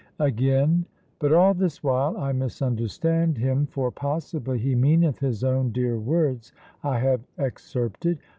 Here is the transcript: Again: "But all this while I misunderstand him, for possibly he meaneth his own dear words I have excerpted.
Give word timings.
Again: 0.17 0.87
"But 1.19 1.31
all 1.31 1.53
this 1.53 1.83
while 1.83 2.17
I 2.17 2.31
misunderstand 2.31 3.37
him, 3.37 3.67
for 3.67 3.91
possibly 3.91 4.57
he 4.57 4.73
meaneth 4.73 5.19
his 5.19 5.43
own 5.43 5.71
dear 5.71 5.99
words 5.99 6.53
I 6.81 6.97
have 6.97 7.21
excerpted. 7.37 8.17